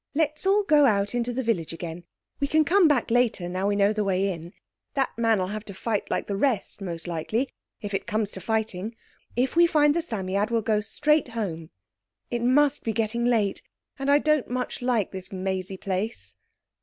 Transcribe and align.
Let's 0.15 0.47
all 0.47 0.63
go 0.63 0.87
out 0.87 1.13
into 1.13 1.31
the 1.31 1.43
village 1.43 1.73
again. 1.73 2.05
We 2.39 2.47
can 2.47 2.65
come 2.65 2.87
back 2.87 3.11
later 3.11 3.47
now 3.47 3.67
we 3.67 3.75
know 3.75 3.93
the 3.93 4.03
way 4.03 4.31
in. 4.31 4.51
That 4.95 5.11
man'll 5.15 5.49
have 5.51 5.63
to 5.65 5.75
fight 5.75 6.09
like 6.09 6.25
the 6.25 6.35
rest, 6.35 6.81
most 6.81 7.05
likely, 7.07 7.51
if 7.81 7.93
it 7.93 8.07
comes 8.07 8.31
to 8.31 8.41
fighting. 8.41 8.95
If 9.35 9.55
we 9.55 9.67
find 9.67 9.93
the 9.93 10.01
Psammead 10.01 10.49
we'll 10.49 10.63
go 10.63 10.81
straight 10.81 11.27
home. 11.27 11.69
It 12.31 12.41
must 12.41 12.83
be 12.83 12.93
getting 12.93 13.25
late, 13.25 13.61
and 13.99 14.09
I 14.09 14.17
don't 14.17 14.49
much 14.49 14.81
like 14.81 15.11
this 15.11 15.31
mazy 15.31 15.77
place." 15.77 16.35